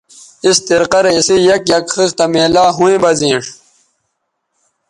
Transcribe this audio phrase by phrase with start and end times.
[0.45, 3.45] اِس طریقہ رے اسئ یک یک خِختہ میلاو ھویں بہ زینݜ